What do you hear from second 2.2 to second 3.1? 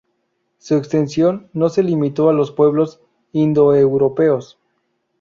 a los pueblos